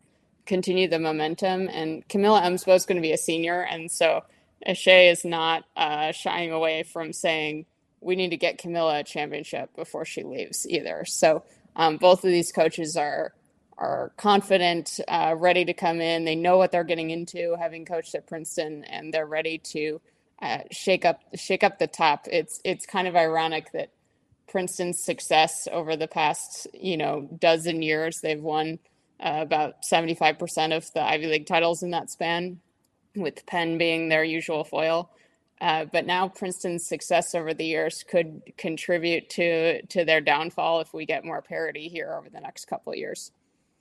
[0.45, 1.67] continue the momentum.
[1.67, 4.24] And Camilla Emsbo is going to be a senior, and so
[4.67, 7.65] Eshe is not uh, shying away from saying,
[8.01, 11.05] we need to get Camilla a championship before she leaves either.
[11.05, 11.43] So
[11.76, 13.34] um, both of these coaches are
[13.80, 16.26] are confident, uh, ready to come in.
[16.26, 20.02] They know what they're getting into, having coached at Princeton, and they're ready to
[20.42, 22.28] uh, shake up shake up the top.
[22.32, 23.92] It's it's kind of ironic that
[24.50, 28.80] Princeton's success over the past you know dozen years, they've won
[29.20, 32.60] uh, about seventy five percent of the Ivy League titles in that span,
[33.16, 35.10] with Penn being their usual foil.
[35.62, 40.94] Uh, but now Princeton's success over the years could contribute to to their downfall if
[40.94, 43.32] we get more parity here over the next couple of years.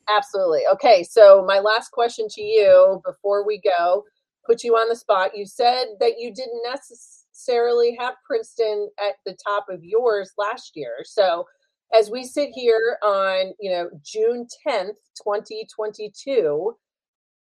[0.09, 0.63] Absolutely.
[0.73, 4.05] Okay, so my last question to you before we go,
[4.47, 5.37] put you on the spot.
[5.37, 10.99] You said that you didn't necessarily have Princeton at the top of yours last year.
[11.05, 11.47] So
[11.95, 16.75] as we sit here on, you know, June 10th, 2022,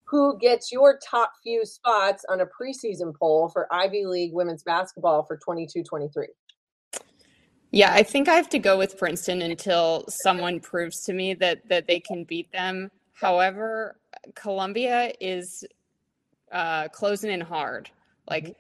[0.06, 5.24] who gets your top few spots on a preseason poll for Ivy League women's basketball
[5.24, 6.28] for 22 23?
[7.72, 11.68] Yeah, I think I have to go with Princeton until someone proves to me that
[11.70, 12.92] that they can beat them.
[13.14, 13.96] However,
[14.36, 15.64] Columbia is
[16.52, 17.90] uh, closing in hard.
[18.30, 18.52] Like, mm-hmm.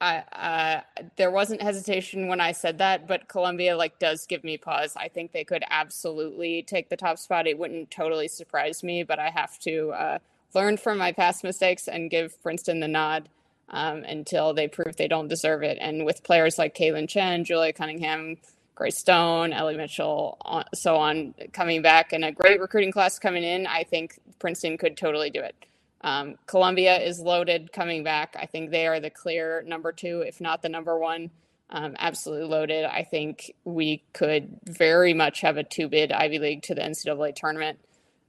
[0.00, 0.80] I uh,
[1.16, 4.94] there wasn't hesitation when I said that, but Columbia like does give me pause.
[4.96, 7.48] I think they could absolutely take the top spot.
[7.48, 10.18] It wouldn't totally surprise me, but I have to uh,
[10.54, 13.28] learn from my past mistakes and give Princeton the nod
[13.68, 15.78] um, until they prove they don't deserve it.
[15.80, 18.36] And with players like Kaitlyn Chen, Julia Cunningham,
[18.74, 20.38] Grace Stone, Ellie Mitchell,
[20.74, 24.96] so on, coming back, and a great recruiting class coming in, I think Princeton could
[24.96, 25.54] totally do it.
[26.02, 28.36] Um, Columbia is loaded coming back.
[28.38, 31.30] I think they are the clear number two, if not the number one.
[31.68, 32.84] Um, absolutely loaded.
[32.84, 37.34] I think we could very much have a two bid Ivy League to the NCAA
[37.34, 37.80] tournament.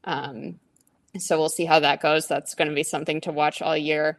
[0.05, 0.59] Um,
[1.19, 2.27] so we'll see how that goes.
[2.27, 4.17] That's going to be something to watch all year.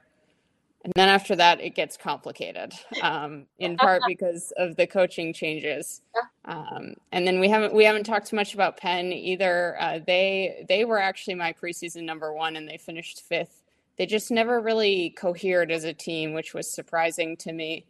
[0.89, 2.73] And then after that, it gets complicated,
[3.03, 6.01] um, in part because of the coaching changes.
[6.47, 9.77] Um, and then we haven't we haven't talked much about Penn either.
[9.79, 13.65] Uh, they they were actually my preseason number one, and they finished fifth.
[13.99, 17.85] They just never really cohered as a team, which was surprising to me.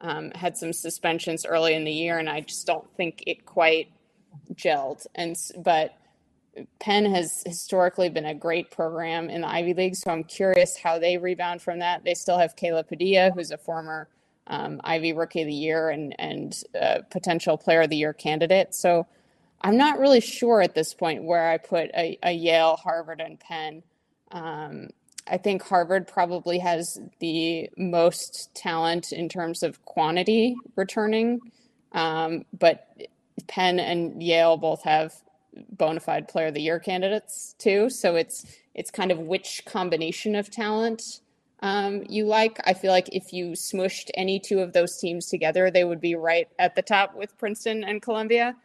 [0.00, 3.88] Um, had some suspensions early in the year, and I just don't think it quite
[4.54, 5.08] gelled.
[5.16, 5.98] And but
[6.78, 10.98] Penn has historically been a great program in the Ivy League, so I'm curious how
[10.98, 12.04] they rebound from that.
[12.04, 14.08] They still have Kayla Padilla, who's a former
[14.46, 16.54] um, Ivy Rookie of the Year and and
[17.10, 18.74] potential Player of the Year candidate.
[18.74, 19.06] So
[19.60, 23.40] I'm not really sure at this point where I put a, a Yale, Harvard, and
[23.40, 23.82] Penn.
[24.30, 24.90] Um,
[25.26, 31.40] I think Harvard probably has the most talent in terms of quantity returning,
[31.92, 32.86] um, but
[33.46, 35.14] Penn and Yale both have
[35.70, 37.90] bona fide player of the year candidates too.
[37.90, 41.20] So it's it's kind of which combination of talent
[41.60, 42.60] um, you like.
[42.64, 46.14] I feel like if you smushed any two of those teams together, they would be
[46.14, 48.56] right at the top with Princeton and Columbia.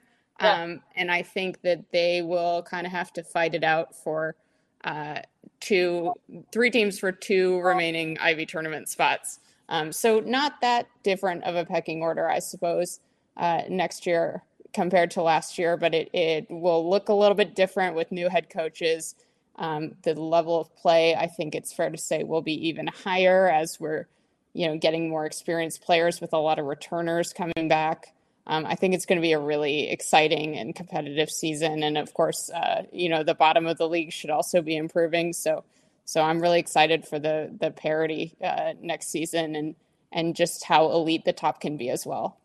[0.41, 0.63] Yeah.
[0.63, 4.35] Um, and I think that they will kind of have to fight it out for
[4.83, 5.19] uh,
[5.59, 6.13] two,
[6.51, 9.39] three teams for two remaining Ivy tournament spots.
[9.67, 12.99] Um, so not that different of a pecking order, I suppose.
[13.37, 17.55] Uh, next year, compared to last year, but it, it will look a little bit
[17.55, 19.15] different with new head coaches.
[19.55, 23.49] Um, the level of play, I think it's fair to say, will be even higher
[23.49, 24.07] as we're,
[24.53, 28.13] you know, getting more experienced players with a lot of returners coming back.
[28.47, 32.13] Um, I think it's going to be a really exciting and competitive season, and of
[32.13, 35.33] course, uh, you know, the bottom of the league should also be improving.
[35.33, 35.63] So,
[36.05, 39.75] so I'm really excited for the the parity uh, next season and
[40.11, 42.37] and just how elite the top can be as well.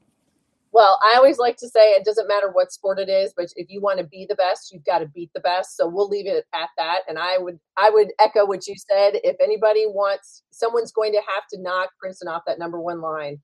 [0.74, 3.70] Well, I always like to say it doesn't matter what sport it is, but if
[3.70, 5.76] you want to be the best, you've got to beat the best.
[5.76, 7.02] So we'll leave it at that.
[7.06, 9.20] And I would I would echo what you said.
[9.22, 13.40] If anybody wants, someone's going to have to knock Princeton off that number one line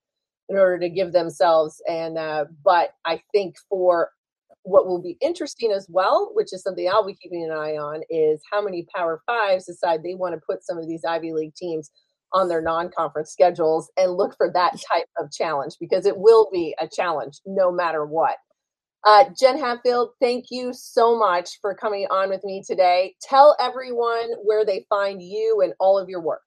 [0.49, 1.81] in order to give themselves.
[1.89, 4.11] And uh, but I think for
[4.65, 8.03] what will be interesting as well, which is something I'll be keeping an eye on,
[8.11, 11.55] is how many Power Fives decide they want to put some of these Ivy League
[11.55, 11.93] teams
[12.33, 16.75] on their non-conference schedules and look for that type of challenge because it will be
[16.81, 18.37] a challenge no matter what.
[19.05, 23.15] Uh, Jen Hatfield, thank you so much for coming on with me today.
[23.23, 26.43] Tell everyone where they find you and all of your work.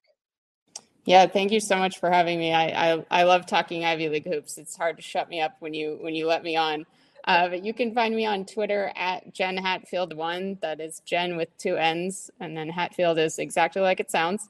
[1.06, 2.54] Yeah, thank you so much for having me.
[2.54, 4.58] I, I, I love talking Ivy League hoops.
[4.58, 6.86] It's hard to shut me up when you when you let me on.
[7.26, 10.58] Uh, but you can find me on Twitter at Jen Hatfield one.
[10.62, 14.50] That is Jen with two N's, and then Hatfield is exactly like it sounds.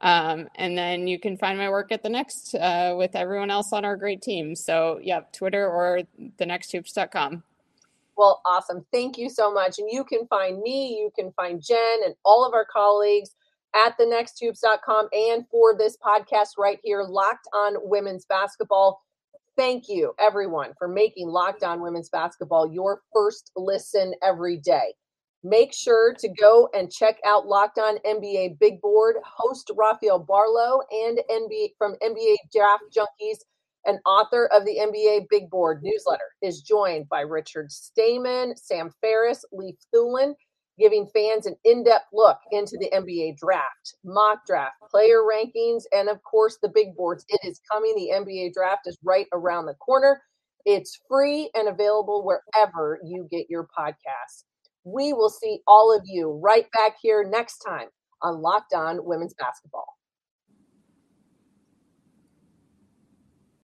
[0.00, 3.72] Um, and then you can find my work at the next uh, with everyone else
[3.72, 4.54] on our great team.
[4.54, 6.00] So, yeah, Twitter or
[6.38, 7.42] thenexthoops.com.
[8.16, 8.86] Well, awesome.
[8.92, 9.78] Thank you so much.
[9.78, 13.30] And you can find me, you can find Jen and all of our colleagues
[13.74, 19.02] at thenexthoops.com and for this podcast right here, Locked on Women's Basketball.
[19.56, 24.94] thank you everyone for making Locked On Women's Basketball your first listen every day.
[25.46, 29.16] Make sure to go and check out Locked On NBA Big Board.
[29.26, 33.40] Host Rafael Barlowe and NBA from NBA Draft Junkies
[33.84, 39.44] and author of the NBA Big Board newsletter is joined by Richard Stayman, Sam Ferris,
[39.52, 40.32] Leif Thulin,
[40.78, 46.22] giving fans an in-depth look into the NBA draft, mock draft, player rankings, and of
[46.22, 47.26] course the big boards.
[47.28, 47.94] It is coming.
[47.94, 50.22] The NBA draft is right around the corner.
[50.64, 54.44] It's free and available wherever you get your podcasts.
[54.84, 57.88] We will see all of you right back here next time
[58.22, 59.86] on Locked On Women's Basketball.